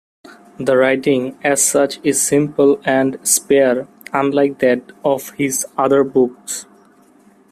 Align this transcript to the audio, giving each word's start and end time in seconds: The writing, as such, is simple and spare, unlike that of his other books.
The 0.57 0.75
writing, 0.77 1.37
as 1.43 1.63
such, 1.63 1.99
is 2.03 2.19
simple 2.19 2.81
and 2.83 3.19
spare, 3.21 3.87
unlike 4.11 4.57
that 4.57 4.91
of 5.05 5.29
his 5.35 5.63
other 5.77 6.03
books. 6.03 6.65